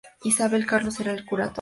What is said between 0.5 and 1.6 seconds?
Carlos era el Curator.